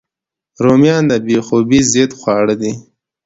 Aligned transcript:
رومیان 0.63 1.03
د 1.07 1.13
بې 1.25 1.37
خوبۍ 1.45 1.81
ضد 1.93 2.11
خواړه 2.19 2.55
دي 2.61 2.71